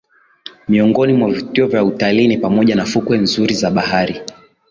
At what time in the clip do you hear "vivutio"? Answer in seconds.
1.27-1.67